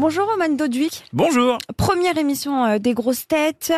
Bonjour 0.00 0.26
Roman 0.26 0.48
Dodwick. 0.56 1.04
Bonjour. 1.12 1.58
Première 1.76 2.16
émission 2.16 2.64
euh, 2.64 2.78
des 2.78 2.94
grosses 2.94 3.28
têtes. 3.28 3.74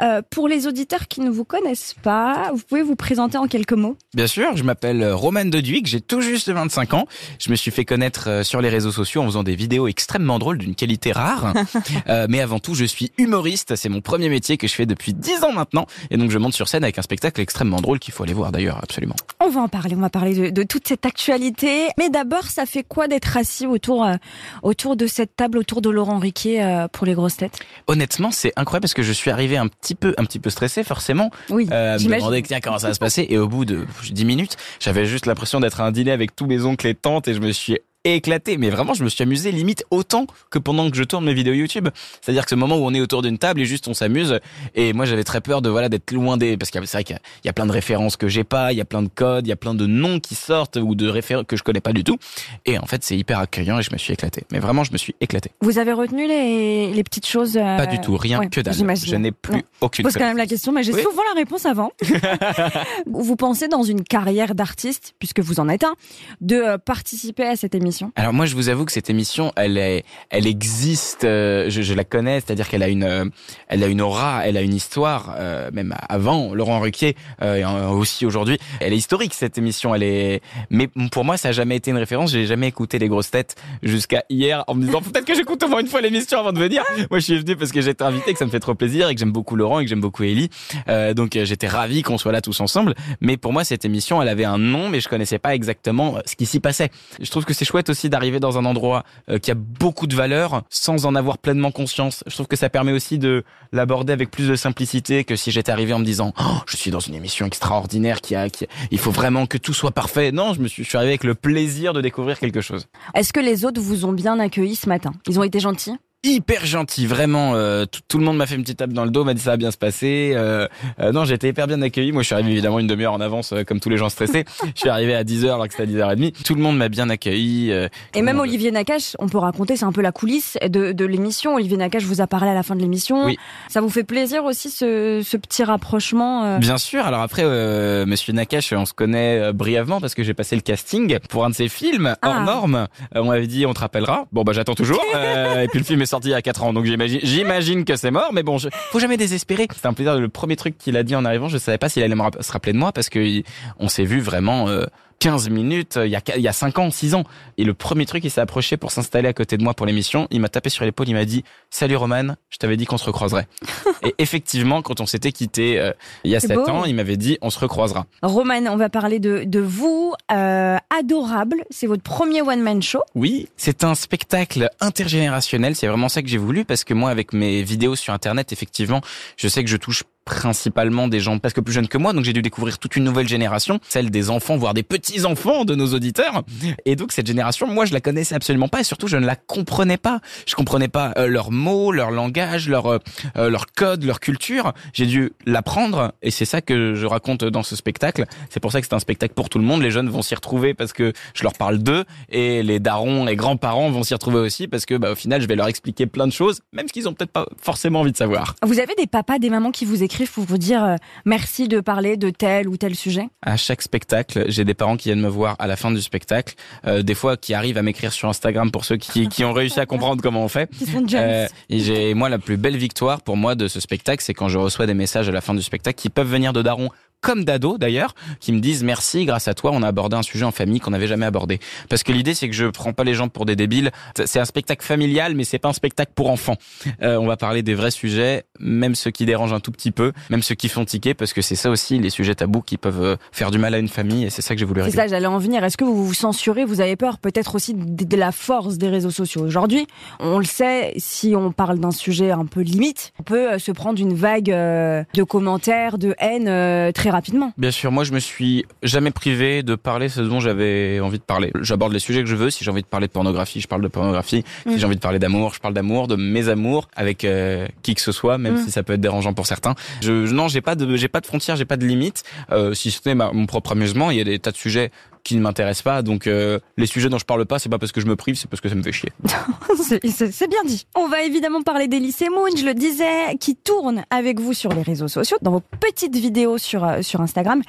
Euh, 0.00 0.22
pour 0.30 0.48
les 0.48 0.66
auditeurs 0.66 1.06
qui 1.06 1.20
ne 1.20 1.28
vous 1.28 1.44
connaissent 1.44 1.94
pas, 2.02 2.50
vous 2.54 2.62
pouvez 2.66 2.80
vous 2.80 2.96
présenter 2.96 3.36
en 3.36 3.46
quelques 3.46 3.74
mots 3.74 3.94
Bien 4.14 4.26
sûr, 4.26 4.56
je 4.56 4.62
m'appelle 4.62 5.02
euh, 5.02 5.14
Roman 5.14 5.44
Doduic, 5.44 5.86
j'ai 5.86 6.00
tout 6.00 6.22
juste 6.22 6.50
25 6.50 6.94
ans. 6.94 7.04
Je 7.38 7.50
me 7.50 7.56
suis 7.56 7.70
fait 7.70 7.84
connaître 7.84 8.42
sur 8.42 8.62
les 8.62 8.70
réseaux 8.70 8.90
sociaux 8.90 9.20
en 9.20 9.26
faisant 9.26 9.42
des 9.42 9.54
vidéos 9.54 9.86
extrêmement 9.86 10.38
drôles 10.38 10.56
d'une 10.56 10.74
qualité 10.74 11.12
rare. 11.12 11.52
Euh, 12.08 12.26
mais 12.28 12.40
avant 12.40 12.58
tout, 12.58 12.74
je 12.74 12.84
suis 12.84 13.10
humoriste, 13.18 13.74
c'est 13.74 13.88
mon 13.88 14.00
premier 14.00 14.28
métier 14.28 14.56
que 14.56 14.68
je 14.68 14.74
fais 14.74 14.86
depuis 14.86 15.12
10 15.12 15.44
ans 15.44 15.52
maintenant. 15.52 15.86
Et 16.10 16.16
donc 16.16 16.30
je 16.30 16.38
monte 16.38 16.54
sur 16.54 16.68
scène 16.68 16.84
avec 16.84 16.98
un 16.98 17.02
spectacle 17.02 17.40
extrêmement 17.40 17.80
drôle 17.80 17.98
qu'il 17.98 18.14
faut 18.14 18.22
aller 18.22 18.32
voir 18.32 18.52
d'ailleurs, 18.52 18.78
absolument. 18.82 19.16
On 19.40 19.48
va 19.48 19.60
en 19.62 19.68
parler, 19.68 19.94
on 19.96 20.00
va 20.00 20.10
parler 20.10 20.34
de, 20.34 20.50
de 20.50 20.62
toute 20.62 20.86
cette 20.86 21.04
actualité. 21.04 21.88
Mais 21.98 22.10
d'abord, 22.10 22.44
ça 22.44 22.64
fait 22.64 22.84
quoi 22.84 23.08
d'être 23.08 23.36
assis 23.36 23.66
autour, 23.66 24.04
euh, 24.04 24.14
autour 24.62 24.96
de 24.96 25.06
cette 25.06 25.34
table, 25.36 25.58
autour 25.66 25.82
de 25.82 25.90
Laurent 25.90 26.18
Riquet 26.20 26.62
euh, 26.62 26.86
pour 26.86 27.06
les 27.06 27.14
grosses 27.14 27.38
têtes 27.38 27.58
Honnêtement, 27.88 28.30
c'est 28.30 28.52
incroyable 28.54 28.82
parce 28.82 28.94
que 28.94 29.02
je 29.02 29.10
suis 29.10 29.32
arrivé 29.32 29.56
un 29.56 29.66
petit 29.66 29.96
peu, 29.96 30.14
un 30.16 30.24
petit 30.24 30.38
peu 30.38 30.48
stressé 30.48 30.84
forcément. 30.84 31.32
Oui, 31.50 31.66
Euh, 31.72 31.94
me 31.94 31.98
j'imagine. 31.98 32.24
demander 32.24 32.42
tiens 32.42 32.60
comment 32.60 32.78
ça 32.78 32.86
va 32.86 32.94
se 32.94 33.00
passer 33.00 33.26
et 33.28 33.36
au 33.36 33.48
bout 33.48 33.64
de 33.64 33.84
10 34.08 34.24
minutes 34.24 34.56
j'avais 34.78 35.06
juste 35.06 35.26
l'impression 35.26 35.58
d'être 35.58 35.80
à 35.80 35.84
un 35.86 35.90
dîner 35.90 36.12
avec 36.12 36.36
tous 36.36 36.46
mes 36.46 36.62
oncles 36.64 36.86
et 36.86 36.94
tantes 36.94 37.26
et 37.26 37.34
je 37.34 37.40
me 37.40 37.50
suis 37.50 37.78
éclaté. 38.14 38.56
Mais 38.58 38.70
vraiment 38.70 38.94
je 38.94 39.02
me 39.04 39.08
suis 39.08 39.22
amusé 39.22 39.50
limite 39.52 39.84
autant 39.90 40.26
que 40.50 40.58
pendant 40.58 40.90
que 40.90 40.96
je 40.96 41.02
tourne 41.04 41.24
mes 41.24 41.34
vidéos 41.34 41.54
YouTube. 41.54 41.88
C'est-à-dire 42.20 42.44
que 42.44 42.50
ce 42.50 42.54
moment 42.54 42.76
où 42.76 42.84
on 42.84 42.94
est 42.94 43.00
autour 43.00 43.22
d'une 43.22 43.38
table 43.38 43.60
et 43.60 43.64
juste 43.64 43.88
on 43.88 43.94
s'amuse. 43.94 44.38
Et 44.74 44.92
moi 44.92 45.04
j'avais 45.04 45.24
très 45.24 45.40
peur 45.40 45.62
de 45.62 45.68
voilà 45.70 45.88
d'être 45.88 46.12
loin 46.12 46.36
des 46.36 46.56
parce 46.56 46.70
que 46.70 46.78
c'est 46.84 46.92
vrai 46.96 47.04
qu'il 47.04 47.14
y 47.14 47.18
a- 47.18 47.22
il 47.44 47.46
y 47.46 47.50
a 47.50 47.52
plein 47.52 47.66
de 47.66 47.72
références 47.72 48.16
que 48.16 48.28
j'ai 48.28 48.44
pas 48.44 48.72
il 48.72 48.78
y 48.78 48.80
a 48.80 48.84
plein 48.84 49.02
de 49.02 49.08
codes 49.08 49.46
il 49.46 49.50
y 49.50 49.52
a 49.52 49.56
plein 49.56 49.74
de 49.74 49.86
noms 49.86 50.20
qui 50.20 50.34
sortent 50.34 50.76
ou 50.76 50.94
de 50.94 51.08
références 51.08 51.44
que 51.48 51.56
je 51.56 51.62
connais 51.62 51.80
pas 51.80 51.92
du 51.92 52.04
tout. 52.04 52.18
Et 52.64 52.78
en 52.78 52.86
fait 52.86 53.02
c'est 53.04 53.16
hyper 53.16 53.38
accueillant 53.40 53.78
et 53.78 53.82
je 53.82 53.90
me 53.92 53.98
suis 53.98 54.12
éclaté. 54.12 54.44
Mais 54.52 54.58
vraiment 54.58 54.84
je 54.84 54.92
me 54.92 54.98
suis 54.98 55.14
éclaté. 55.20 55.50
Vous 55.60 55.78
avez 55.78 55.92
retenu 55.92 56.26
les, 56.26 56.92
les 56.92 57.02
petites 57.04 57.26
choses 57.26 57.56
euh, 57.56 57.76
pas 57.76 57.86
du 57.86 58.00
tout 58.00 58.16
rien 58.16 58.38
ouais, 58.40 58.48
que 58.48 58.60
dalle. 58.60 58.74
je 58.74 59.16
n'ai 59.16 59.32
plus 59.32 59.54
Non. 59.56 59.62
aucune 59.80 60.04
Je 60.04 60.08
pose 60.08 60.14
quand 60.18 60.26
même 60.26 60.36
la 60.36 60.46
question, 60.46 60.72
mais 60.72 60.82
j'ai 60.82 60.92
Oui. 60.92 61.02
souvent 61.02 61.22
la 61.34 61.40
réponse 61.40 61.66
avant. 61.66 61.90
vous 63.06 63.36
pensez 63.36 63.68
dans 63.68 63.82
une 63.82 64.02
carrière 64.02 64.54
d'artiste, 64.54 65.14
puisque 65.18 65.40
vous 65.40 65.60
en 65.60 65.68
êtes 65.68 65.84
un, 65.84 65.94
de 66.40 66.76
participer 66.76 67.44
à 67.46 67.56
cette 67.56 67.74
émission 67.74 67.95
Alors 68.16 68.32
moi, 68.32 68.46
je 68.46 68.54
vous 68.54 68.68
avoue 68.68 68.84
que 68.84 68.92
cette 68.92 69.10
émission, 69.10 69.52
elle 69.56 69.78
est, 69.78 70.04
elle 70.30 70.46
existe. 70.46 71.24
euh, 71.24 71.68
je, 71.70 71.82
je 71.82 71.94
la 71.94 72.04
connais, 72.04 72.40
c'est-à-dire 72.40 72.68
qu'elle 72.68 72.82
a 72.82 72.88
une, 72.88 73.04
euh, 73.04 73.24
elle 73.68 73.82
a 73.82 73.86
une 73.86 74.00
aura, 74.00 74.46
elle 74.46 74.56
a 74.56 74.62
une 74.62 74.74
histoire. 74.74 75.34
euh, 75.38 75.70
même 75.72 75.94
avant 76.08 76.54
Laurent 76.54 76.80
Ruquier 76.80 77.16
euh, 77.42 77.56
et 77.56 77.64
aussi 77.92 78.26
aujourd'hui, 78.26 78.58
elle 78.80 78.92
est 78.92 78.96
historique 78.96 79.34
cette 79.34 79.58
émission. 79.58 79.94
Elle 79.94 80.02
est, 80.02 80.40
mais 80.70 80.88
pour 81.10 81.24
moi, 81.24 81.36
ça 81.36 81.48
a 81.48 81.52
jamais 81.52 81.76
été 81.76 81.90
une 81.90 81.96
référence. 81.96 82.30
J'ai 82.32 82.46
jamais 82.46 82.68
écouté 82.68 82.98
les 82.98 83.08
grosses 83.08 83.30
têtes 83.30 83.56
jusqu'à 83.82 84.24
hier 84.30 84.64
en 84.66 84.74
me 84.74 84.84
disant 84.84 85.00
peut-être 85.02 85.24
que 85.24 85.34
j'écoute 85.34 85.62
au 85.62 85.68
moins 85.68 85.80
une 85.80 85.86
fois 85.86 86.00
l'émission 86.00 86.38
avant 86.38 86.52
de 86.52 86.58
venir. 86.58 86.82
Moi, 87.10 87.18
je 87.20 87.24
suis 87.24 87.38
venu 87.38 87.56
parce 87.56 87.72
que 87.72 87.80
j'ai 87.80 87.90
été 87.90 88.04
invité, 88.04 88.32
que 88.32 88.38
ça 88.38 88.46
me 88.46 88.50
fait 88.50 88.60
trop 88.60 88.74
plaisir 88.74 89.08
et 89.08 89.14
que 89.14 89.18
j'aime 89.20 89.32
beaucoup 89.32 89.56
Laurent 89.56 89.80
et 89.80 89.84
que 89.84 89.88
j'aime 89.90 90.00
beaucoup 90.00 90.22
Ellie. 90.22 90.50
Euh, 90.88 91.14
donc 91.14 91.38
j'étais 91.42 91.68
ravi 91.68 92.02
qu'on 92.02 92.18
soit 92.18 92.32
là 92.32 92.40
tous 92.40 92.60
ensemble. 92.60 92.94
Mais 93.20 93.36
pour 93.36 93.52
moi, 93.52 93.64
cette 93.64 93.84
émission, 93.84 94.20
elle 94.22 94.28
avait 94.28 94.44
un 94.44 94.58
nom, 94.58 94.88
mais 94.88 95.00
je 95.00 95.08
connaissais 95.08 95.38
pas 95.38 95.54
exactement 95.54 96.18
ce 96.26 96.36
qui 96.36 96.46
s'y 96.46 96.60
passait. 96.60 96.90
Je 97.20 97.30
trouve 97.30 97.44
que 97.44 97.54
c'est 97.54 97.64
chouette 97.64 97.85
aussi 97.90 98.08
d'arriver 98.08 98.40
dans 98.40 98.58
un 98.58 98.64
endroit 98.64 99.04
euh, 99.28 99.38
qui 99.38 99.50
a 99.50 99.54
beaucoup 99.54 100.06
de 100.06 100.14
valeur 100.14 100.62
sans 100.70 101.06
en 101.06 101.14
avoir 101.14 101.38
pleinement 101.38 101.70
conscience. 101.70 102.24
Je 102.26 102.34
trouve 102.34 102.46
que 102.46 102.56
ça 102.56 102.68
permet 102.68 102.92
aussi 102.92 103.18
de 103.18 103.44
l'aborder 103.72 104.12
avec 104.12 104.30
plus 104.30 104.48
de 104.48 104.56
simplicité 104.56 105.24
que 105.24 105.36
si 105.36 105.50
j'étais 105.50 105.72
arrivé 105.72 105.92
en 105.92 105.98
me 105.98 106.04
disant 106.04 106.32
oh, 106.38 106.58
je 106.66 106.76
suis 106.76 106.90
dans 106.90 107.00
une 107.00 107.14
émission 107.14 107.46
extraordinaire 107.46 108.20
qui 108.20 108.34
a, 108.34 108.48
qui 108.48 108.66
il 108.90 108.98
faut 108.98 109.10
vraiment 109.10 109.46
que 109.46 109.58
tout 109.58 109.74
soit 109.74 109.92
parfait. 109.92 110.32
Non, 110.32 110.54
je 110.54 110.60
me 110.60 110.68
suis, 110.68 110.84
je 110.84 110.88
suis 110.88 110.96
arrivé 110.96 111.12
avec 111.12 111.24
le 111.24 111.34
plaisir 111.34 111.92
de 111.92 112.00
découvrir 112.00 112.38
quelque 112.38 112.60
chose. 112.60 112.86
Est-ce 113.14 113.32
que 113.32 113.40
les 113.40 113.64
autres 113.64 113.80
vous 113.80 114.04
ont 114.04 114.12
bien 114.12 114.38
accueilli 114.38 114.76
ce 114.76 114.88
matin? 114.88 115.12
Ils 115.28 115.38
ont 115.38 115.42
été 115.42 115.60
gentils? 115.60 115.96
Hyper 116.34 116.64
gentil, 116.66 117.06
vraiment. 117.06 117.54
euh, 117.54 117.84
tout, 117.86 118.00
tout 118.08 118.18
le 118.18 118.24
monde 118.24 118.36
m'a 118.36 118.46
fait 118.46 118.54
une 118.54 118.62
petite 118.62 118.78
tape 118.78 118.92
dans 118.92 119.04
le 119.04 119.10
dos, 119.10 119.24
m'a 119.24 119.34
dit 119.34 119.40
ça 119.40 119.50
va 119.50 119.56
bien 119.56 119.70
se 119.70 119.76
passer. 119.78 120.32
Euh, 120.34 120.66
euh, 121.00 121.12
non, 121.12 121.24
j'ai 121.24 121.34
été 121.34 121.48
hyper 121.48 121.66
bien 121.66 121.80
accueilli. 121.82 122.12
Moi, 122.12 122.22
je 122.22 122.26
suis 122.26 122.34
arrivé 122.34 122.50
évidemment 122.52 122.78
une 122.78 122.86
demi-heure 122.86 123.12
en 123.12 123.20
avance, 123.20 123.52
euh, 123.52 123.64
comme 123.64 123.80
tous 123.80 123.88
les 123.90 123.96
gens 123.96 124.08
stressés. 124.08 124.44
je 124.74 124.80
suis 124.80 124.88
arrivé 124.88 125.14
à 125.14 125.24
10h 125.24 125.46
alors 125.46 125.68
que 125.68 125.74
c'était 125.74 126.00
à 126.02 126.14
10h30. 126.14 126.42
Tout 126.44 126.54
le 126.54 126.60
monde 126.62 126.76
m'a 126.76 126.88
bien 126.88 127.08
accueilli. 127.10 127.70
euh, 127.72 127.88
Et 128.14 128.22
même 128.22 128.38
Olivier 128.40 128.70
Nakache, 128.70 129.16
on 129.18 129.28
peut 129.28 129.38
raconter, 129.38 129.76
c'est 129.76 129.84
un 129.84 129.92
peu 129.92 130.02
la 130.02 130.12
coulisse 130.12 130.56
de, 130.62 130.92
de 130.92 131.04
l'émission. 131.04 131.54
Olivier 131.56 131.76
Nakache 131.76 132.04
vous 132.04 132.20
a 132.20 132.26
parlé 132.26 132.50
à 132.50 132.54
la 132.54 132.62
fin 132.62 132.74
de 132.76 132.80
l'émission. 132.80 133.24
Oui. 133.26 133.36
Ça 133.68 133.80
vous 133.80 133.88
fait 133.90 134.04
plaisir 134.04 134.44
aussi 134.44 134.70
ce, 134.70 135.22
ce 135.24 135.36
petit 135.36 135.64
rapprochement 135.64 136.58
Bien 136.58 136.78
sûr. 136.78 137.04
Alors 137.04 137.20
après, 137.22 137.42
euh, 137.44 138.06
Monsieur 138.06 138.32
Nakache, 138.32 138.72
on 138.72 138.84
se 138.86 138.92
connaît 138.94 139.52
brièvement 139.52 140.00
parce 140.00 140.14
que 140.14 140.22
j'ai 140.22 140.34
passé 140.34 140.54
le 140.56 140.62
casting 140.62 141.18
pour 141.28 141.44
un 141.44 141.50
de 141.50 141.54
ses 141.54 141.68
films 141.68 142.14
hors 142.22 142.34
Ah. 142.36 142.44
norme. 142.44 142.74
Euh, 143.14 143.20
on 143.20 143.26
m'avait 143.26 143.46
dit, 143.46 143.66
on 143.66 143.74
te 143.74 143.80
rappellera. 143.80 144.26
Bon, 144.32 144.42
bah 144.42 144.52
j'attends 144.52 144.74
toujours. 144.74 145.02
Et 145.62 145.68
puis 145.68 145.78
le 145.78 145.84
film 145.84 146.02
est 146.02 146.06
sorti 146.06 146.15
il 146.24 146.30
y 146.30 146.34
a 146.34 146.42
4 146.42 146.62
ans, 146.64 146.72
donc 146.72 146.84
j'imagine, 146.84 147.20
j'imagine 147.22 147.84
que 147.84 147.96
c'est 147.96 148.10
mort. 148.10 148.32
Mais 148.32 148.42
bon, 148.42 148.58
je, 148.58 148.68
faut 148.90 148.98
jamais 149.00 149.16
désespérer. 149.16 149.66
C'était 149.74 149.86
un 149.86 149.92
plaisir. 149.92 150.16
Le 150.18 150.28
premier 150.28 150.56
truc 150.56 150.76
qu'il 150.78 150.96
a 150.96 151.02
dit 151.02 151.14
en 151.14 151.24
arrivant, 151.24 151.48
je 151.48 151.58
savais 151.58 151.78
pas 151.78 151.88
s'il 151.88 152.02
allait 152.02 152.14
me 152.14 152.22
se 152.40 152.52
rappeler 152.52 152.72
de 152.72 152.78
moi 152.78 152.92
parce 152.92 153.08
que 153.08 153.18
il- 153.18 153.44
on 153.78 153.88
s'est 153.88 154.04
vu 154.04 154.20
vraiment. 154.20 154.68
euh, 154.68 154.84
15 155.18 155.48
minutes, 155.48 155.96
euh, 155.96 156.06
il 156.06 156.12
y 156.12 156.16
a, 156.16 156.20
il 156.36 156.42
y 156.42 156.48
a 156.48 156.52
5 156.52 156.78
ans, 156.78 156.90
6 156.90 157.14
ans. 157.14 157.24
Et 157.58 157.64
le 157.64 157.74
premier 157.74 158.06
truc, 158.06 158.24
il 158.24 158.30
s'est 158.30 158.40
approché 158.40 158.76
pour 158.76 158.90
s'installer 158.90 159.28
à 159.28 159.32
côté 159.32 159.56
de 159.56 159.62
moi 159.64 159.74
pour 159.74 159.86
l'émission. 159.86 160.26
Il 160.30 160.40
m'a 160.40 160.48
tapé 160.48 160.68
sur 160.70 160.84
l'épaule, 160.84 161.08
il 161.08 161.14
m'a 161.14 161.24
dit 161.24 161.44
Salut 161.70 161.96
Roman, 161.96 162.34
je 162.50 162.58
t'avais 162.58 162.76
dit 162.76 162.84
qu'on 162.86 162.98
se 162.98 163.04
recroiserait. 163.06 163.46
et 164.02 164.14
effectivement, 164.18 164.82
quand 164.82 165.00
on 165.00 165.06
s'était 165.06 165.32
quitté 165.32 165.80
euh, 165.80 165.92
il 166.24 166.30
y 166.30 166.36
a 166.36 166.40
C'est 166.40 166.48
7 166.48 166.56
beau. 166.56 166.68
ans, 166.68 166.84
il 166.84 166.94
m'avait 166.94 167.16
dit 167.16 167.38
On 167.40 167.50
se 167.50 167.58
recroisera. 167.58 168.06
Roman, 168.22 168.62
on 168.68 168.76
va 168.76 168.88
parler 168.88 169.18
de, 169.18 169.44
de 169.44 169.60
vous. 169.60 170.14
Euh, 170.32 170.76
adorable, 170.96 171.64
c'est 171.70 171.86
votre 171.86 172.02
premier 172.02 172.42
one-man 172.42 172.82
show. 172.82 173.00
Oui, 173.14 173.48
c'est 173.56 173.84
un 173.84 173.94
spectacle 173.94 174.68
intergénérationnel. 174.80 175.76
C'est 175.76 175.86
vraiment 175.86 176.08
ça 176.08 176.22
que 176.22 176.28
j'ai 176.28 176.38
voulu 176.38 176.64
parce 176.64 176.84
que 176.84 176.94
moi, 176.94 177.10
avec 177.10 177.32
mes 177.32 177.62
vidéos 177.62 177.96
sur 177.96 178.12
Internet, 178.12 178.52
effectivement, 178.52 179.00
je 179.36 179.48
sais 179.48 179.64
que 179.64 179.70
je 179.70 179.76
touche 179.76 180.04
principalement 180.26 181.06
des 181.08 181.20
gens 181.20 181.38
presque 181.38 181.60
plus 181.62 181.72
jeunes 181.72 181.88
que 181.88 181.96
moi, 181.96 182.12
donc 182.12 182.24
j'ai 182.24 182.32
dû 182.32 182.42
découvrir 182.42 182.78
toute 182.78 182.96
une 182.96 183.04
nouvelle 183.04 183.28
génération, 183.28 183.78
celle 183.88 184.10
des 184.10 184.28
enfants, 184.28 184.56
voire 184.56 184.74
des 184.74 184.82
petits-enfants 184.82 185.64
de 185.64 185.74
nos 185.74 185.94
auditeurs. 185.94 186.42
Et 186.84 186.96
donc 186.96 187.12
cette 187.12 187.28
génération, 187.28 187.68
moi 187.68 187.84
je 187.86 187.94
la 187.94 188.00
connaissais 188.00 188.34
absolument 188.34 188.68
pas 188.68 188.80
et 188.80 188.84
surtout 188.84 189.06
je 189.06 189.16
ne 189.16 189.24
la 189.24 189.36
comprenais 189.36 189.96
pas. 189.96 190.20
Je 190.46 190.56
comprenais 190.56 190.88
pas 190.88 191.12
euh, 191.16 191.28
leurs 191.28 191.52
mots, 191.52 191.92
leur 191.92 192.10
langage, 192.10 192.68
leur 192.68 192.86
euh, 192.86 192.98
euh, 193.36 193.48
leur 193.48 193.66
code, 193.66 194.02
leur 194.04 194.18
culture. 194.18 194.72
J'ai 194.92 195.06
dû 195.06 195.32
l'apprendre 195.46 196.12
et 196.22 196.32
c'est 196.32 196.44
ça 196.44 196.60
que 196.60 196.94
je 196.94 197.06
raconte 197.06 197.44
dans 197.44 197.62
ce 197.62 197.76
spectacle. 197.76 198.26
C'est 198.50 198.60
pour 198.60 198.72
ça 198.72 198.80
que 198.80 198.88
c'est 198.88 198.96
un 198.96 198.98
spectacle 198.98 199.34
pour 199.34 199.48
tout 199.48 199.58
le 199.58 199.64
monde. 199.64 199.80
Les 199.80 199.92
jeunes 199.92 200.08
vont 200.08 200.22
s'y 200.22 200.34
retrouver 200.34 200.74
parce 200.74 200.92
que 200.92 201.12
je 201.34 201.44
leur 201.44 201.52
parle 201.52 201.78
d'eux 201.78 202.04
et 202.30 202.64
les 202.64 202.80
darons 202.80 203.28
et 203.28 203.36
grands-parents 203.36 203.90
vont 203.90 204.02
s'y 204.02 204.14
retrouver 204.14 204.40
aussi 204.40 204.66
parce 204.66 204.86
que 204.86 204.96
bah, 204.96 205.12
au 205.12 205.14
final 205.14 205.40
je 205.40 205.46
vais 205.46 205.54
leur 205.54 205.68
expliquer 205.68 206.06
plein 206.06 206.26
de 206.26 206.32
choses, 206.32 206.62
même 206.72 206.88
ce 206.88 206.92
qu'ils 206.92 207.08
ont 207.08 207.14
peut-être 207.14 207.30
pas 207.30 207.46
forcément 207.62 208.00
envie 208.00 208.12
de 208.12 208.16
savoir. 208.16 208.56
Vous 208.64 208.80
avez 208.80 208.94
des 208.96 209.06
papas, 209.06 209.38
des 209.38 209.50
mamans 209.50 209.70
qui 209.70 209.84
vous 209.84 210.02
écrivent? 210.02 210.15
Pour 210.24 210.44
vous 210.44 210.58
dire 210.58 210.82
euh, 210.82 210.96
merci 211.24 211.68
de 211.68 211.80
parler 211.80 212.16
de 212.16 212.30
tel 212.30 212.68
ou 212.68 212.76
tel 212.76 212.94
sujet? 212.94 213.28
À 213.42 213.56
chaque 213.56 213.82
spectacle, 213.82 214.44
j'ai 214.48 214.64
des 214.64 214.74
parents 214.74 214.96
qui 214.96 215.08
viennent 215.08 215.20
me 215.20 215.28
voir 215.28 215.56
à 215.58 215.66
la 215.66 215.76
fin 215.76 215.90
du 215.90 216.00
spectacle, 216.00 216.54
euh, 216.86 217.02
des 217.02 217.14
fois 217.14 217.36
qui 217.36 217.52
arrivent 217.54 217.76
à 217.76 217.82
m'écrire 217.82 218.12
sur 218.12 218.28
Instagram 218.28 218.70
pour 218.70 218.84
ceux 218.84 218.96
qui, 218.96 219.28
qui 219.28 219.44
ont 219.44 219.52
réussi 219.52 219.78
à 219.78 219.86
comprendre 219.86 220.22
comment 220.22 220.44
on 220.44 220.48
fait. 220.48 220.70
Qui 220.76 220.86
sont 220.86 221.04
Euh, 221.12 221.46
et 221.68 221.80
j'ai 221.80 222.14
moi 222.14 222.28
la 222.28 222.38
plus 222.38 222.56
belle 222.56 222.76
victoire 222.76 223.20
pour 223.22 223.36
moi 223.36 223.54
de 223.54 223.68
ce 223.68 223.80
spectacle, 223.80 224.22
c'est 224.24 224.34
quand 224.34 224.48
je 224.48 224.58
reçois 224.58 224.86
des 224.86 224.94
messages 224.94 225.28
à 225.28 225.32
la 225.32 225.40
fin 225.40 225.54
du 225.54 225.62
spectacle 225.62 225.98
qui 225.98 226.08
peuvent 226.08 226.30
venir 226.30 226.52
de 226.52 226.62
darons 226.62 226.90
comme 227.20 227.44
d'ado 227.44 227.78
d'ailleurs, 227.78 228.14
qui 228.40 228.52
me 228.52 228.60
disent 228.60 228.84
merci, 228.84 229.24
grâce 229.24 229.48
à 229.48 229.54
toi, 229.54 229.70
on 229.74 229.82
a 229.82 229.88
abordé 229.88 230.16
un 230.16 230.22
sujet 230.22 230.44
en 230.44 230.52
famille 230.52 230.80
qu'on 230.80 230.90
n'avait 230.90 231.06
jamais 231.06 231.26
abordé. 231.26 231.58
Parce 231.88 232.02
que 232.02 232.12
l'idée, 232.12 232.34
c'est 232.34 232.48
que 232.48 232.54
je 232.54 232.66
prends 232.66 232.92
pas 232.92 233.04
les 233.04 233.14
gens 233.14 233.28
pour 233.28 233.46
des 233.46 233.56
débiles. 233.56 233.90
C'est 234.24 234.38
un 234.38 234.44
spectacle 234.44 234.84
familial, 234.84 235.34
mais 235.34 235.44
c'est 235.44 235.58
pas 235.58 235.68
un 235.68 235.72
spectacle 235.72 236.12
pour 236.14 236.30
enfants. 236.30 236.56
Euh, 237.02 237.16
on 237.16 237.26
va 237.26 237.36
parler 237.36 237.62
des 237.62 237.74
vrais 237.74 237.90
sujets, 237.90 238.44
même 238.60 238.94
ceux 238.94 239.10
qui 239.10 239.26
dérangent 239.26 239.52
un 239.52 239.60
tout 239.60 239.72
petit 239.72 239.90
peu, 239.90 240.12
même 240.30 240.42
ceux 240.42 240.54
qui 240.54 240.68
font 240.68 240.84
tiquer, 240.84 241.14
parce 241.14 241.32
que 241.32 241.42
c'est 241.42 241.56
ça 241.56 241.70
aussi 241.70 241.98
les 241.98 242.10
sujets 242.10 242.34
tabous 242.34 242.62
qui 242.62 242.76
peuvent 242.76 243.02
euh, 243.02 243.16
faire 243.32 243.50
du 243.50 243.58
mal 243.58 243.74
à 243.74 243.78
une 243.78 243.88
famille, 243.88 244.24
et 244.24 244.30
c'est 244.30 244.42
ça 244.42 244.54
que 244.54 244.60
j'ai 244.60 244.64
voulu 244.64 244.80
C'est 244.80 244.86
régler. 244.86 245.02
ça, 245.02 245.08
j'allais 245.08 245.26
en 245.26 245.38
venir. 245.38 245.64
Est-ce 245.64 245.76
que 245.76 245.84
vous 245.84 246.06
vous 246.06 246.14
censurez 246.14 246.64
Vous 246.64 246.80
avez 246.80 246.96
peur 246.96 247.18
peut-être 247.18 247.54
aussi 247.54 247.74
de, 247.74 248.16
la 248.16 248.32
force 248.32 248.78
des 248.78 248.88
réseaux 248.88 249.10
sociaux? 249.10 249.42
Aujourd'hui 249.42 249.86
On 250.20 250.38
le 250.38 250.44
sait, 250.44 250.92
si 250.96 251.34
on 251.36 251.52
parle 251.52 251.78
d'un 251.78 251.90
sujet 251.90 252.30
un 252.30 252.46
peu 252.46 252.60
limite, 252.60 253.12
on 253.18 253.22
peut 253.22 253.52
euh, 253.52 253.58
se 253.58 253.72
prendre 253.72 254.00
une 254.00 254.14
vague 254.14 254.46
de 254.46 255.22
commentaires, 255.22 255.98
de 255.98 256.14
haine 256.18 256.92
très 257.06 257.12
rapidement. 257.12 257.52
Bien 257.56 257.70
sûr, 257.70 257.92
moi 257.92 258.02
je 258.02 258.12
me 258.12 258.18
suis 258.18 258.64
jamais 258.82 259.12
privé 259.12 259.62
de 259.62 259.76
parler 259.76 260.08
ce 260.08 260.20
dont 260.20 260.40
j'avais 260.40 260.98
envie 260.98 261.18
de 261.18 261.22
parler. 261.22 261.52
J'aborde 261.60 261.92
les 261.92 262.00
sujets 262.00 262.22
que 262.22 262.28
je 262.28 262.34
veux. 262.34 262.50
Si 262.50 262.64
j'ai 262.64 262.70
envie 262.72 262.82
de 262.82 262.86
parler 262.88 263.06
de 263.06 263.12
pornographie, 263.12 263.60
je 263.60 263.68
parle 263.68 263.82
de 263.82 263.88
pornographie. 263.88 264.42
Mm. 264.66 264.72
Si 264.72 264.78
j'ai 264.80 264.86
envie 264.86 264.96
de 264.96 265.00
parler 265.00 265.20
d'amour, 265.20 265.54
je 265.54 265.60
parle 265.60 265.74
d'amour, 265.74 266.08
de 266.08 266.16
mes 266.16 266.48
amours 266.48 266.88
avec 266.96 267.24
euh, 267.24 267.68
qui 267.82 267.94
que 267.94 268.00
ce 268.00 268.10
soit, 268.10 268.38
même 268.38 268.54
Mm. 268.54 268.64
si 268.64 268.70
ça 268.72 268.82
peut 268.82 268.94
être 268.94 269.00
dérangeant 269.00 269.34
pour 269.34 269.46
certains. 269.46 269.76
Je, 270.00 270.12
non, 270.32 270.48
j'ai 270.48 270.60
pas 270.62 270.74
de, 270.74 270.96
j'ai 270.96 271.08
pas 271.08 271.20
de 271.20 271.26
frontières, 271.26 271.54
j'ai 271.54 271.64
pas 271.64 271.76
de 271.76 271.86
limites. 271.86 272.24
Euh, 272.50 272.74
si 272.74 272.90
ce 272.90 273.00
n'est 273.06 273.14
mon 273.14 273.46
propre 273.46 273.72
amusement, 273.72 274.10
il 274.10 274.18
y 274.18 274.20
a 274.20 274.24
des 274.24 274.38
tas 274.40 274.50
de 274.50 274.56
sujets 274.56 274.90
qui 275.26 275.36
ne 275.36 275.40
m'intéressent 275.40 275.82
pas. 275.82 276.02
Donc 276.02 276.26
euh, 276.26 276.58
les 276.76 276.86
sujets 276.86 277.08
dont 277.08 277.18
je 277.18 277.24
parle 277.24 277.44
pas, 277.46 277.58
c'est 277.58 277.68
pas 277.68 277.78
parce 277.78 277.92
que 277.92 278.00
je 278.00 278.06
me 278.06 278.16
prive, 278.16 278.36
c'est 278.36 278.48
parce 278.48 278.60
que 278.60 278.68
ça 278.68 278.74
me 278.74 278.82
fait 278.82 278.92
chier. 278.92 279.12
C'est- 279.86 280.48
bien 280.48 280.62
dit. 280.64 280.86
On 280.94 281.08
va 281.08 281.22
évidemment 281.22 281.62
parler 281.62 281.88
d'Elysée 281.88 282.28
Moon, 282.28 282.46
je 282.56 282.64
le 282.64 282.74
disais, 282.74 283.36
qui 283.40 283.56
tourne 283.56 284.04
avec 284.10 284.40
vous 284.40 284.52
sur 284.52 284.72
les 284.72 284.82
réseaux 284.82 285.08
sociaux, 285.08 285.36
dans 285.42 285.50
vos 285.50 285.62
petites 285.80 286.14
vidéos 286.14 286.58
sur, 286.58 286.84
euh, 286.84 287.02
sur 287.02 287.20
Instagram. 287.20 287.62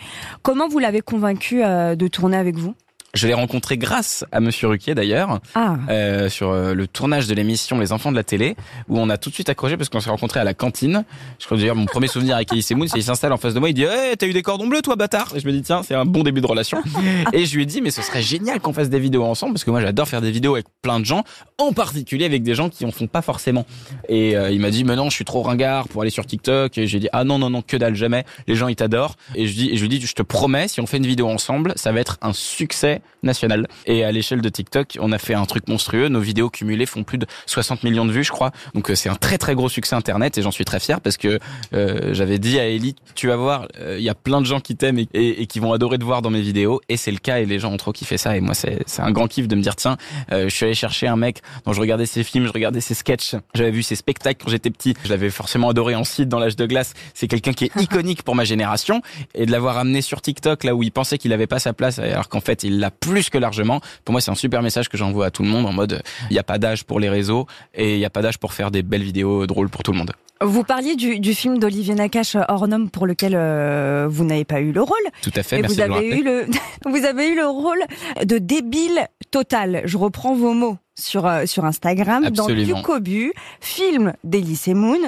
Comment 0.43 0.67
vous 0.67 0.79
l'avez 0.79 1.01
convaincu 1.01 1.63
euh, 1.63 1.95
de 1.95 2.07
tourner 2.07 2.37
avec 2.37 2.55
vous? 2.55 2.75
Je 3.17 3.25
l'ai 3.25 3.33
rencontré 3.33 3.79
grâce 3.79 4.25
à 4.31 4.39
Monsieur 4.39 4.67
Ruquier 4.67 4.93
d'ailleurs, 4.93 5.39
Ah, 5.55 5.77
euh, 5.89 6.29
sur 6.29 6.51
euh, 6.51 6.75
le 6.75 6.85
tournage 6.85 7.25
de 7.25 7.33
l'émission 7.33 7.79
Les 7.79 7.91
Enfants 7.91 8.11
de 8.11 8.15
la 8.15 8.23
télé, 8.23 8.55
où 8.89 8.99
on 8.99 9.09
a 9.09 9.17
tout 9.17 9.31
de 9.31 9.33
suite 9.33 9.49
accroché 9.49 9.75
parce 9.75 9.89
qu'on 9.89 9.99
s'est 9.99 10.11
rencontrés 10.11 10.39
à 10.39 10.43
la 10.43 10.53
cantine. 10.53 11.03
Je 11.39 11.45
crois 11.47 11.57
d'ailleurs 11.57 11.75
mon 11.75 11.87
premier 11.87 12.05
souvenir 12.05 12.35
avec 12.35 12.51
Elise 12.51 12.69
Moon, 12.73 12.85
c'est 12.85 12.93
qu'il 12.93 13.03
s'installe 13.03 13.33
en 13.33 13.37
face 13.37 13.55
de 13.55 13.59
moi, 13.59 13.69
il 13.69 13.73
dit 13.73 13.85
hey, 13.85 14.15
t'as 14.17 14.27
eu 14.27 14.33
des 14.33 14.43
cordons 14.43 14.67
bleus 14.67 14.83
toi 14.83 14.95
bâtard 14.95 15.33
Et 15.35 15.39
je 15.39 15.47
me 15.47 15.51
dis 15.51 15.63
tiens 15.63 15.81
c'est 15.81 15.95
un 15.95 16.05
bon 16.05 16.21
début 16.21 16.41
de 16.41 16.45
relation. 16.45 16.77
Et 17.33 17.47
je 17.47 17.55
lui 17.55 17.63
ai 17.63 17.65
dit 17.65 17.81
mais 17.81 17.89
ce 17.89 18.03
serait 18.03 18.21
génial 18.21 18.59
qu'on 18.59 18.71
fasse 18.71 18.89
des 18.89 18.99
vidéos 18.99 19.23
ensemble 19.23 19.53
parce 19.53 19.63
que 19.63 19.71
moi 19.71 19.81
j'adore 19.81 20.07
faire 20.07 20.21
des 20.21 20.29
vidéos 20.29 20.53
avec 20.53 20.67
plein 20.83 20.99
de 20.99 21.05
gens, 21.05 21.23
en 21.57 21.73
particulier 21.73 22.25
avec 22.25 22.43
des 22.43 22.53
gens 22.53 22.69
qui 22.69 22.85
en 22.85 22.91
font 22.91 23.07
pas 23.07 23.23
forcément. 23.23 23.65
Et 24.09 24.37
euh, 24.37 24.51
il 24.51 24.59
m'a 24.59 24.69
dit 24.69 24.83
mais 24.83 24.95
non 24.95 25.09
je 25.09 25.15
suis 25.15 25.25
trop 25.25 25.41
ringard 25.41 25.87
pour 25.87 26.03
aller 26.03 26.11
sur 26.11 26.27
TikTok. 26.27 26.77
Et 26.77 26.85
j'ai 26.85 26.99
dit 26.99 27.09
ah 27.13 27.23
non 27.23 27.39
non 27.39 27.49
non 27.49 27.63
que 27.63 27.77
dalle 27.77 27.95
jamais, 27.95 28.25
les 28.47 28.53
gens 28.53 28.67
ils 28.67 28.75
t'adorent. 28.75 29.15
Et 29.33 29.47
je 29.47 29.55
dis 29.55 29.71
et 29.71 29.77
je 29.77 29.81
lui 29.81 29.89
dis 29.89 29.99
je 29.99 30.13
te 30.13 30.21
promets 30.21 30.67
si 30.67 30.81
on 30.81 30.85
fait 30.85 30.97
une 30.97 31.07
vidéo 31.07 31.27
ensemble 31.27 31.73
ça 31.77 31.91
va 31.91 31.99
être 31.99 32.19
un 32.21 32.33
succès 32.33 33.01
national. 33.23 33.67
Et 33.85 34.03
à 34.03 34.11
l'échelle 34.11 34.41
de 34.41 34.49
TikTok 34.49 34.97
on 35.01 35.11
a 35.11 35.17
fait 35.17 35.33
un 35.33 35.45
truc 35.45 35.67
monstrueux. 35.67 36.07
Nos 36.07 36.19
vidéos 36.19 36.49
cumulées 36.49 36.85
font 36.85 37.03
plus 37.03 37.17
de 37.17 37.25
60 37.45 37.83
millions 37.83 38.05
de 38.05 38.11
vues 38.11 38.23
je 38.23 38.31
crois. 38.31 38.51
Donc 38.73 38.89
euh, 38.89 38.95
c'est 38.95 39.09
un 39.09 39.15
très 39.15 39.37
très 39.37 39.55
gros 39.55 39.69
succès 39.69 39.95
internet 39.95 40.37
et 40.37 40.41
j'en 40.41 40.51
suis 40.51 40.65
très 40.65 40.79
fier 40.79 41.01
parce 41.01 41.17
que 41.17 41.39
euh, 41.73 42.13
j'avais 42.13 42.39
dit 42.39 42.59
à 42.59 42.67
Ellie 42.67 42.95
tu 43.15 43.27
vas 43.27 43.35
voir 43.35 43.67
euh, 43.79 43.95
il 43.97 44.03
y 44.03 44.09
a 44.09 44.15
plein 44.15 44.41
de 44.41 44.45
gens 44.45 44.59
qui 44.59 44.75
t'aiment 44.75 44.99
et, 44.99 45.07
et- 45.13 45.41
et 45.41 45.47
qui 45.47 45.59
vont 45.59 45.73
adorer 45.73 45.97
te 45.97 46.03
voir 46.03 46.21
dans 46.21 46.29
mes 46.29 46.41
vidéos 46.41 46.81
et 46.89 46.97
c'est 46.97 47.11
le 47.11 47.17
cas 47.17 47.39
et 47.39 47.45
les 47.45 47.59
gens 47.59 47.71
ont 47.71 47.77
trop 47.77 47.91
kiffé 47.91 48.17
ça 48.17 48.35
et 48.37 48.41
moi 48.41 48.53
c'est 48.53 48.79
c'est 48.85 49.01
un 49.01 49.11
grand 49.11 49.27
kiff 49.27 49.47
de 49.47 49.55
me 49.55 49.61
dire 49.61 49.75
tiens 49.75 49.97
euh, 50.31 50.49
je 50.49 50.55
suis 50.55 50.65
allé 50.65 50.73
chercher 50.75 51.07
un 51.07 51.15
mec 51.15 51.41
dont 51.65 51.73
je 51.73 51.81
regardais 51.81 52.05
ses 52.05 52.23
films 52.23 52.45
je 52.47 52.51
regardais 52.51 52.81
ses 52.81 52.93
sketchs 52.93 53.35
j'avais 53.53 53.71
vu 53.71 53.83
ses 53.83 53.95
spectacles 53.95 54.43
quand 54.43 54.51
j'étais 54.51 54.69
petit 54.69 54.93
je 55.03 55.09
l'avais 55.09 55.29
forcément 55.29 55.69
adoré 55.69 55.95
en 55.95 56.03
site 56.03 56.29
dans 56.29 56.39
l'âge 56.39 56.55
de 56.55 56.65
glace 56.65 56.93
c'est 57.13 57.27
quelqu'un 57.27 57.53
qui 57.53 57.65
est 57.65 57.81
iconique 57.81 58.23
pour 58.23 58.35
ma 58.35 58.43
génération 58.43 59.01
et 59.35 59.45
de 59.45 59.51
l'avoir 59.51 59.77
amené 59.77 60.01
sur 60.01 60.21
TikTok 60.21 60.63
là 60.63 60.75
où 60.75 60.83
il 60.83 60.91
pensait 60.91 61.17
qu'il 61.17 61.33
avait 61.33 61.47
pas 61.47 61.59
sa 61.59 61.73
place 61.73 61.99
alors 61.99 62.29
qu'en 62.29 62.41
fait 62.41 62.63
il 62.63 62.79
l'a 62.79 62.91
plus 62.99 63.29
que 63.29 63.37
largement 63.37 63.81
pour 64.05 64.13
moi 64.13 64.21
c'est 64.21 64.31
un 64.31 64.35
super 64.35 64.61
message 64.61 64.89
que 64.89 64.97
j'envoie 64.97 65.27
à 65.27 65.31
tout 65.31 65.43
le 65.43 65.49
monde 65.49 65.65
en 65.65 65.73
mode 65.73 66.01
il 66.29 66.33
n'y 66.33 66.39
a 66.39 66.43
pas 66.43 66.57
d'âge 66.57 66.83
pour 66.83 66.99
les 66.99 67.09
réseaux 67.09 67.47
et 67.73 67.93
il 67.93 67.99
n'y 67.99 68.05
a 68.05 68.09
pas 68.09 68.21
d'âge 68.21 68.37
pour 68.37 68.53
faire 68.53 68.71
des 68.71 68.83
belles 68.83 69.03
vidéos 69.03 69.47
drôles 69.47 69.69
pour 69.69 69.83
tout 69.83 69.91
le 69.91 69.97
monde 69.97 70.13
vous 70.41 70.63
parliez 70.63 70.95
du, 70.95 71.19
du 71.19 71.33
film 71.33 71.57
d'Olivier 71.57 71.95
Nakache 71.95 72.35
norme 72.35 72.89
pour 72.89 73.07
lequel 73.07 73.33
euh, 73.35 74.07
vous 74.09 74.23
n'avez 74.23 74.45
pas 74.45 74.59
eu 74.59 74.71
le 74.71 74.81
rôle. 74.81 74.97
tout 75.21 75.31
à 75.35 75.43
fait 75.43 75.59
Et 75.59 75.61
merci 75.61 75.75
vous 75.75 75.81
avez 75.81 76.07
eu 76.07 76.23
le 76.23 76.45
vous 76.85 77.05
avez 77.05 77.29
eu 77.29 77.35
le 77.35 77.47
rôle 77.47 77.83
de 78.23 78.37
débile 78.37 79.07
total. 79.31 79.81
Je 79.85 79.97
reprends 79.97 80.35
vos 80.35 80.53
mots 80.53 80.77
sur 80.95 81.25
euh, 81.25 81.45
sur 81.45 81.65
Instagram 81.65 82.23
Absolument. 82.25 82.75
dans 82.75 82.81
Cucobu, 82.81 83.33
film 83.61 84.13
d'Elysée 84.23 84.73
Moon. 84.73 84.99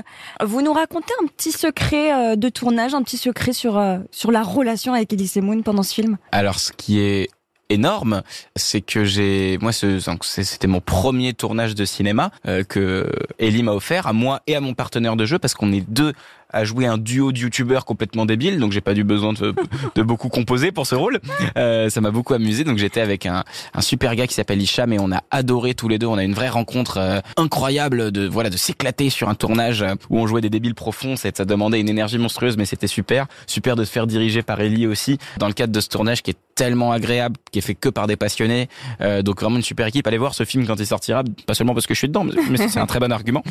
Vous 0.43 0.61
nous 0.61 0.73
racontez 0.73 1.13
un 1.21 1.27
petit 1.27 1.51
secret 1.51 2.13
euh, 2.13 2.35
de 2.35 2.49
tournage, 2.49 2.93
un 2.93 3.03
petit 3.03 3.17
secret 3.17 3.53
sur 3.53 3.81
sur 4.11 4.31
la 4.31 4.43
relation 4.43 4.93
avec 4.93 5.13
Elysée 5.13 5.41
Moon 5.41 5.61
pendant 5.61 5.83
ce 5.83 5.93
film? 5.93 6.17
Alors, 6.31 6.59
ce 6.59 6.71
qui 6.71 6.99
est 6.99 7.29
énorme, 7.69 8.23
c'est 8.55 8.81
que 8.81 9.05
j'ai, 9.05 9.57
moi, 9.61 9.71
c'était 9.71 10.67
mon 10.67 10.81
premier 10.81 11.33
tournage 11.33 11.75
de 11.75 11.85
cinéma 11.85 12.31
euh, 12.47 12.63
que 12.63 13.09
Ellie 13.37 13.63
m'a 13.63 13.73
offert 13.73 14.07
à 14.07 14.13
moi 14.13 14.41
et 14.47 14.55
à 14.55 14.61
mon 14.61 14.73
partenaire 14.73 15.15
de 15.15 15.25
jeu 15.25 15.39
parce 15.39 15.53
qu'on 15.53 15.71
est 15.71 15.87
deux 15.89 16.13
à 16.51 16.63
jouer 16.63 16.85
un 16.85 16.97
duo 16.97 17.31
de 17.31 17.39
youtubeurs 17.39 17.85
complètement 17.85 18.25
débile, 18.25 18.59
donc 18.59 18.71
j'ai 18.71 18.81
pas 18.81 18.93
eu 18.93 19.03
besoin 19.03 19.33
de, 19.33 19.53
de 19.95 20.01
beaucoup 20.01 20.29
composer 20.29 20.71
pour 20.71 20.87
ce 20.87 20.95
rôle. 20.95 21.19
Euh, 21.57 21.89
ça 21.89 22.01
m'a 22.01 22.11
beaucoup 22.11 22.33
amusé, 22.33 22.63
donc 22.63 22.77
j'étais 22.77 23.01
avec 23.01 23.25
un, 23.25 23.43
un 23.73 23.81
super 23.81 24.15
gars 24.15 24.27
qui 24.27 24.33
s'appelle 24.33 24.61
Hicham 24.61 24.91
et 24.91 24.99
on 24.99 25.11
a 25.11 25.21
adoré 25.31 25.75
tous 25.75 25.87
les 25.87 25.99
deux. 25.99 26.07
On 26.07 26.17
a 26.17 26.23
une 26.23 26.33
vraie 26.33 26.49
rencontre 26.49 26.97
euh, 26.97 27.19
incroyable 27.37 28.11
de 28.11 28.27
voilà 28.27 28.49
de 28.49 28.57
s'éclater 28.57 29.09
sur 29.09 29.29
un 29.29 29.35
tournage 29.35 29.81
euh, 29.83 29.93
où 30.09 30.19
on 30.19 30.27
jouait 30.27 30.41
des 30.41 30.49
débiles 30.49 30.75
profonds. 30.75 31.15
Ça 31.15 31.31
demandait 31.45 31.79
une 31.79 31.89
énergie 31.89 32.17
monstrueuse, 32.17 32.57
mais 32.57 32.65
c'était 32.65 32.87
super, 32.87 33.27
super 33.45 33.75
de 33.75 33.83
se 33.83 33.91
faire 33.91 34.07
diriger 34.07 34.41
par 34.41 34.59
Ellie 34.59 34.87
aussi 34.87 35.17
dans 35.37 35.47
le 35.47 35.53
cadre 35.53 35.71
de 35.71 35.79
ce 35.79 35.89
tournage 35.89 36.23
qui 36.23 36.31
est 36.31 36.37
tellement 36.59 36.91
agréable, 36.91 37.37
qui 37.51 37.59
est 37.59 37.61
fait 37.61 37.73
que 37.73 37.87
par 37.87 38.05
des 38.05 38.17
passionnés. 38.17 38.67
Euh, 38.99 39.21
donc 39.21 39.39
vraiment 39.41 39.55
une 39.55 39.61
super 39.63 39.87
équipe. 39.87 40.05
Allez 40.07 40.17
voir 40.17 40.33
ce 40.33 40.43
film 40.43 40.67
quand 40.67 40.75
il 40.77 40.85
sortira, 40.85 41.23
pas 41.47 41.53
seulement 41.53 41.73
parce 41.73 41.87
que 41.87 41.93
je 41.93 41.99
suis 41.99 42.07
dedans, 42.09 42.25
mais 42.49 42.57
c'est 42.67 42.79
un 42.79 42.85
très 42.85 42.99
bon 42.99 43.11
argument. 43.13 43.43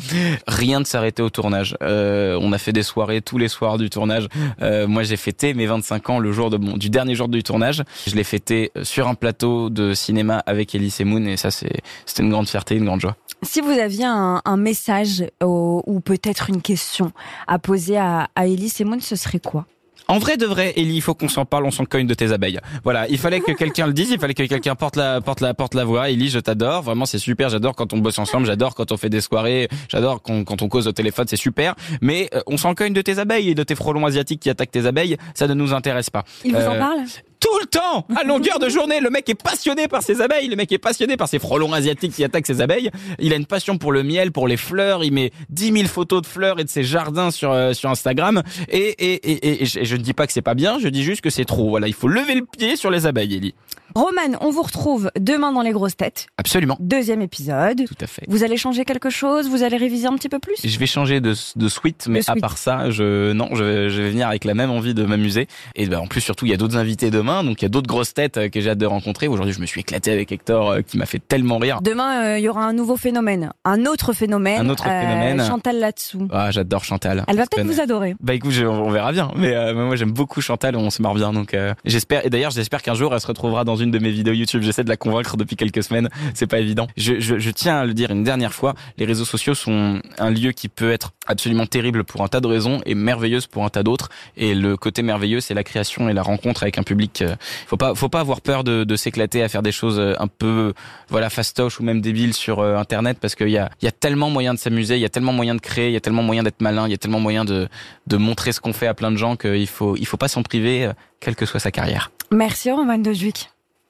Rien 0.47 0.79
de 0.79 0.85
s'arrêter 0.85 1.23
au 1.23 1.29
tournage. 1.31 1.75
Euh, 1.81 2.37
on 2.39 2.53
a 2.53 2.59
fait 2.59 2.71
des 2.71 2.83
soirées 2.83 3.21
tous 3.21 3.39
les 3.39 3.47
soirs 3.47 3.79
du 3.79 3.89
tournage. 3.89 4.27
Euh, 4.61 4.87
moi, 4.87 5.01
j'ai 5.01 5.17
fêté 5.17 5.55
mes 5.55 5.65
25 5.65 6.09
ans 6.11 6.19
le 6.19 6.31
jour 6.31 6.51
de 6.51 6.57
mon, 6.57 6.77
du 6.77 6.89
dernier 6.91 7.15
jour 7.15 7.27
du 7.29 7.41
tournage. 7.41 7.83
Je 8.07 8.15
l'ai 8.15 8.23
fêté 8.23 8.71
sur 8.83 9.07
un 9.07 9.15
plateau 9.15 9.69
de 9.71 9.93
cinéma 9.95 10.43
avec 10.45 10.75
Elise 10.75 10.99
Moon 11.01 11.25
et 11.25 11.35
ça, 11.37 11.49
c'est, 11.49 11.81
c'était 12.05 12.21
une 12.21 12.29
grande 12.29 12.47
fierté, 12.47 12.75
une 12.75 12.85
grande 12.85 13.01
joie. 13.01 13.15
Si 13.41 13.61
vous 13.61 13.71
aviez 13.71 14.05
un, 14.05 14.41
un 14.45 14.57
message 14.57 15.23
au- 15.41 15.81
ou 15.87 15.99
peut-être 16.01 16.49
une 16.49 16.61
question 16.61 17.11
à 17.47 17.57
poser 17.57 17.97
à, 17.97 18.27
à 18.35 18.45
Elysée 18.45 18.83
Moon, 18.83 18.99
ce 18.99 19.15
serait 19.15 19.39
quoi? 19.39 19.65
En 20.09 20.17
vrai 20.17 20.35
de 20.37 20.45
vrai, 20.45 20.73
Ellie, 20.75 20.95
il 20.95 21.01
faut 21.01 21.13
qu'on 21.13 21.29
s'en 21.29 21.45
parle, 21.45 21.65
on 21.65 21.71
s'en 21.71 21.85
cogne 21.85 22.07
de 22.07 22.13
tes 22.15 22.31
abeilles. 22.31 22.59
Voilà, 22.83 23.07
il 23.09 23.17
fallait 23.19 23.39
que 23.39 23.51
quelqu'un 23.51 23.85
le 23.87 23.93
dise, 23.93 24.09
il 24.09 24.19
fallait 24.19 24.33
que 24.33 24.43
quelqu'un 24.43 24.73
porte 24.75 24.95
la 24.95 25.21
porte 25.21 25.39
la 25.39 25.53
porte 25.53 25.75
la 25.75 25.85
voix. 25.85 26.09
Ellie, 26.09 26.29
je 26.29 26.39
t'adore, 26.39 26.81
vraiment 26.81 27.05
c'est 27.05 27.19
super, 27.19 27.47
j'adore 27.49 27.75
quand 27.75 27.93
on 27.93 27.99
bosse 27.99 28.17
ensemble, 28.19 28.47
j'adore 28.47 28.73
quand 28.75 28.91
on 28.91 28.97
fait 28.97 29.09
des 29.09 29.21
soirées, 29.21 29.69
j'adore 29.87 30.21
quand, 30.21 30.43
quand 30.43 30.61
on 30.63 30.67
cause 30.67 30.87
au 30.87 30.91
téléphone, 30.91 31.25
c'est 31.29 31.35
super. 31.35 31.75
Mais 32.01 32.27
euh, 32.33 32.41
on 32.47 32.57
s'en 32.57 32.73
cogne 32.73 32.93
de 32.93 33.01
tes 33.01 33.19
abeilles 33.19 33.49
et 33.51 33.55
de 33.55 33.63
tes 33.63 33.75
frelons 33.75 34.05
asiatiques 34.05 34.39
qui 34.41 34.49
attaquent 34.49 34.71
tes 34.71 34.87
abeilles, 34.87 35.15
ça 35.35 35.47
ne 35.47 35.53
nous 35.53 35.73
intéresse 35.73 36.09
pas. 36.09 36.23
Il 36.43 36.55
vous 36.55 36.57
en 36.65 36.73
Euh, 36.73 36.79
parle? 36.79 36.99
Tout 37.39 37.59
le 37.61 37.65
temps, 37.67 38.05
à 38.15 38.23
longueur 38.23 38.59
de 38.59 38.69
journée. 38.69 38.99
Le 38.99 39.09
mec 39.09 39.29
est 39.29 39.41
passionné 39.41 39.87
par 39.87 40.03
ses 40.03 40.21
abeilles, 40.21 40.47
le 40.47 40.55
mec 40.55 40.71
est 40.71 40.77
passionné 40.77 41.17
par 41.17 41.27
ses 41.27 41.39
frelons 41.39 41.73
asiatiques 41.73 42.13
qui 42.13 42.23
attaquent 42.23 42.47
ses 42.47 42.61
abeilles. 42.61 42.91
Il 43.19 43.33
a 43.33 43.35
une 43.35 43.45
passion 43.45 43.77
pour 43.77 43.91
le 43.91 44.03
miel, 44.03 44.31
pour 44.31 44.47
les 44.47 44.57
fleurs. 44.57 45.03
Il 45.03 45.13
met 45.13 45.31
10 45.49 45.71
000 45.73 45.87
photos 45.87 46.21
de 46.21 46.27
fleurs 46.27 46.59
et 46.59 46.63
de 46.63 46.69
ses 46.69 46.83
jardins 46.83 47.31
sur 47.31 47.51
euh, 47.51 47.73
sur 47.73 47.89
Instagram. 47.89 48.43
Et, 48.69 48.79
et, 48.79 49.31
et, 49.31 49.63
et 49.63 49.65
je 49.65 49.95
ne 49.95 50.01
dis 50.01 50.13
pas 50.13 50.27
que 50.27 50.33
c'est 50.33 50.41
pas 50.41 50.55
bien, 50.55 50.79
je 50.79 50.87
dis 50.87 51.03
juste 51.03 51.21
que 51.21 51.29
c'est 51.29 51.45
trop. 51.45 51.69
Voilà, 51.69 51.87
il 51.87 51.93
faut 51.93 52.07
lever 52.07 52.35
le 52.35 52.45
pied 52.45 52.75
sur 52.75 52.91
les 52.91 53.05
abeilles, 53.05 53.35
Ellie. 53.35 53.55
Roman, 53.95 54.37
on 54.41 54.51
vous 54.51 54.61
retrouve 54.61 55.11
demain 55.19 55.51
dans 55.51 55.61
les 55.61 55.71
grosses 55.71 55.97
têtes. 55.97 56.27
Absolument, 56.37 56.77
Deuxième 56.79 57.21
épisode. 57.21 57.85
tout 57.87 57.95
à 58.01 58.07
fait. 58.07 58.23
Vous 58.27 58.43
allez 58.43 58.57
changer 58.57 58.85
quelque 58.85 59.09
chose? 59.09 59.49
Vous 59.49 59.63
allez 59.63 59.77
réviser 59.77 60.07
un 60.07 60.13
petit 60.15 60.29
peu 60.29 60.39
plus? 60.39 60.55
Je 60.63 60.79
vais 60.79 60.85
changer 60.85 61.21
de, 61.21 61.33
de 61.55 61.67
suite, 61.69 62.05
mais 62.09 62.19
De 62.19 62.29
à 62.29 62.31
suite. 62.33 62.41
part 62.41 62.57
ça, 62.57 62.89
je 62.89 63.31
non, 63.33 63.49
je, 63.53 63.63
vais- 63.63 63.89
je 63.89 64.01
vais 64.01 64.09
venir 64.09 64.27
avec 64.27 64.45
la 64.45 64.53
même 64.53 64.69
envie 64.71 64.93
de 64.93 65.03
m'amuser. 65.03 65.47
Et 65.75 65.87
ben, 65.87 65.99
en 65.99 66.07
plus, 66.07 66.21
surtout, 66.21 66.45
il 66.45 66.51
y 66.51 66.53
a 66.53 66.57
d'autres 66.57 66.77
invités 66.77 67.09
demain, 67.11 67.43
donc 67.43 67.61
il 67.61 67.65
y 67.65 67.67
a 67.67 67.69
d'autres 67.69 67.87
grosses 67.87 68.13
têtes 68.13 68.37
euh, 68.37 68.49
que 68.49 68.61
j'ai 68.61 68.69
hâte 68.71 68.77
de 68.77 68.85
rencontrer. 68.85 69.27
Aujourd'hui, 69.27 69.53
je 69.53 69.59
me 69.61 69.65
suis 69.65 69.81
éclaté 69.81 70.11
avec 70.11 70.31
Hector, 70.31 70.69
euh, 70.71 70.81
qui 70.81 70.97
m'a 70.97 71.05
fait 71.05 71.19
tellement 71.19 71.57
rire. 71.57 71.81
Demain, 71.81 72.23
euh, 72.25 72.37
il 72.39 72.43
y 72.43 72.49
aura 72.49 72.63
un 72.65 72.73
nouveau 72.73 72.97
phénomène, 72.97 73.51
un 73.65 73.85
autre 73.85 74.13
phénomène. 74.13 74.59
Un 74.61 74.69
autre 74.69 74.83
phénomène. 74.83 75.43
Chantal 75.45 75.79
là-dessous. 75.79 76.27
Ah, 76.31 76.51
j'adore 76.51 76.83
Chantal. 76.83 77.23
Elle 77.27 77.37
va 77.37 77.45
peut-être 77.47 77.65
vous 77.67 77.81
adorer. 77.81 78.15
Bah 78.21 78.33
écoute, 78.33 78.51
je- 78.51 78.65
on 78.65 78.89
verra 78.91 79.11
bien. 79.11 79.31
Mais 79.35 79.53
euh, 79.55 79.73
moi 79.73 79.95
j'aime 79.95 80.11
beaucoup 80.11 80.41
Chantal, 80.41 80.75
on 80.75 80.89
se 80.89 81.01
marre 81.01 81.15
bien. 81.15 81.33
Donc 81.33 81.55
j'espère. 81.85 82.25
Et 82.25 82.29
d'ailleurs 82.29 82.51
j'espère 82.51 82.81
qu'un 82.81 82.93
jour 82.93 83.13
elle 83.13 83.19
se 83.21 83.27
retrouvera 83.27 83.63
dans 83.63 83.75
une 83.79 83.91
de 83.91 83.99
mes 83.99 84.11
vidéos 84.11 84.33
YouTube. 84.33 84.61
J'essaie 84.61 84.83
de 84.83 84.89
la 84.89 84.97
convaincre 84.97 85.37
depuis 85.37 85.55
quelques 85.55 85.83
semaines. 85.83 86.09
C'est 86.33 86.47
pas 86.47 86.59
évident. 86.59 86.87
Je, 86.97 87.49
tiens 87.51 87.79
à 87.79 87.85
le 87.85 87.93
dire 87.93 88.11
une 88.11 88.23
dernière 88.23 88.53
fois. 88.53 88.75
Les 88.97 89.05
réseaux 89.05 89.25
sociaux 89.25 89.55
sont 89.55 90.01
un 90.17 90.29
lieu 90.29 90.51
qui 90.51 90.67
peut 90.69 90.91
être 90.91 91.11
absolument 91.27 91.65
terrible 91.65 92.03
pour 92.03 92.21
un 92.21 92.27
tas 92.27 92.41
de 92.41 92.47
raisons 92.47 92.81
et 92.85 92.95
merveilleuse 92.95 93.47
pour 93.47 93.63
un 93.63 93.69
tas 93.69 93.83
d'autres. 93.83 94.09
Et 94.37 94.55
le 94.55 94.77
côté 94.77 95.01
merveilleux, 95.01 95.39
c'est 95.39 95.53
la 95.53 95.63
création 95.63 96.09
et 96.09 96.13
la 96.13 96.23
rencontre 96.23 96.63
avec 96.63 96.77
un 96.77 96.83
public. 96.83 97.21
euh, 97.21 97.35
Faut 97.67 97.77
pas, 97.77 97.95
faut 97.95 98.09
pas 98.09 98.19
avoir 98.19 98.41
peur 98.41 98.63
de, 98.63 98.95
s'éclater 98.95 99.43
à 99.43 99.49
faire 99.49 99.61
des 99.61 99.71
choses 99.71 99.99
euh, 99.99 100.13
un 100.19 100.27
peu, 100.27 100.73
voilà, 101.09 101.29
fastoche 101.29 101.79
ou 101.79 101.83
même 101.83 102.01
débiles 102.01 102.33
sur 102.33 102.59
euh, 102.59 102.75
Internet 102.75 103.17
parce 103.21 103.35
qu'il 103.35 103.49
y 103.49 103.57
a, 103.57 103.69
y 103.81 103.87
a 103.87 103.91
tellement 103.91 104.29
moyen 104.29 104.53
de 104.53 104.59
s'amuser, 104.59 104.95
il 104.95 105.01
y 105.01 105.05
a 105.05 105.09
tellement 105.09 105.31
moyen 105.31 105.55
de 105.55 105.61
créer, 105.61 105.87
il 105.87 105.93
y 105.93 105.97
a 105.97 106.01
tellement 106.01 106.23
moyen 106.23 106.43
d'être 106.43 106.61
malin, 106.61 106.87
il 106.87 106.91
y 106.91 106.93
a 106.93 106.97
tellement 106.97 107.19
moyen 107.19 107.45
de, 107.45 107.69
de 108.07 108.17
montrer 108.17 108.51
ce 108.51 108.59
qu'on 108.59 108.73
fait 108.73 108.87
à 108.87 108.93
plein 108.93 109.11
de 109.11 109.17
gens 109.17 109.35
qu'il 109.35 109.67
faut, 109.67 109.95
il 109.95 110.05
faut 110.05 110.17
pas 110.17 110.27
s'en 110.27 110.43
priver, 110.43 110.91
quelle 111.19 111.35
que 111.35 111.45
soit 111.45 111.59
sa 111.59 111.71
carrière. 111.71 112.11
Merci 112.31 112.71
Roman 112.71 112.97
de. 112.97 113.13